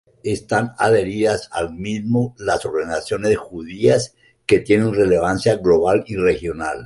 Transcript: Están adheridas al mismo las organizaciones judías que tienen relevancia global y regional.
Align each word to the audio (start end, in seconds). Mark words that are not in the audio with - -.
Están 0.23 0.73
adheridas 0.79 1.47
al 1.51 1.75
mismo 1.75 2.33
las 2.39 2.65
organizaciones 2.65 3.37
judías 3.37 4.15
que 4.47 4.57
tienen 4.59 4.95
relevancia 4.95 5.57
global 5.57 6.03
y 6.07 6.15
regional. 6.15 6.79